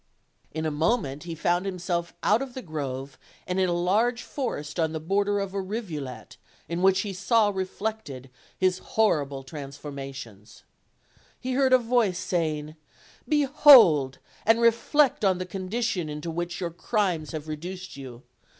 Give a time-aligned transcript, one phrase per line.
[0.51, 4.79] In a moment he found himself out of the grove and in a large forest
[4.79, 10.47] on the border of a rivulet, in which he saw reflected 'his horrible transformation.
[11.39, 12.77] He heard a voice saying:
[13.29, 18.23] "Behold: and reflect on the condition into which your crimes have reduced you.